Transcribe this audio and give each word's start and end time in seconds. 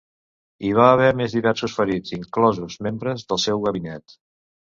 Hi 0.67 0.69
va 0.77 0.85
haver 0.93 1.09
més 1.19 1.33
diversos 1.39 1.75
ferits, 1.81 2.15
inclosos 2.17 2.79
membres 2.87 3.27
del 3.33 3.43
seu 3.47 3.65
gabinet. 3.67 4.19